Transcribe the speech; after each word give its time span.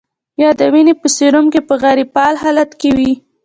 یا 0.41 0.49
د 0.59 0.61
وینې 0.73 0.93
په 1.01 1.07
سیروم 1.15 1.45
کې 1.53 1.61
په 1.67 1.73
غیر 1.81 1.99
فعال 2.13 2.35
حالت 2.43 2.69
کې 2.79 2.89
وي. 2.97 3.11